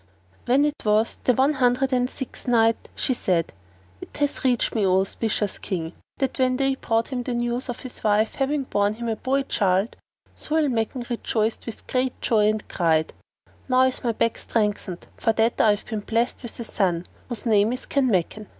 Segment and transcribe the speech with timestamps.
[0.45, 3.53] When it was the One Hundred and Sixth Night, She said,
[4.01, 7.81] It hath reached me, O auspicious King, that when they brought him the news of
[7.81, 9.95] his wife having borne him a boy child,
[10.35, 13.13] Zau al Makan rejoiced with great joy and cried,
[13.69, 17.45] "Now is my back strengthened, for that I have been blessed with a son[FN#455] whose
[17.45, 18.47] name is Kanmakan."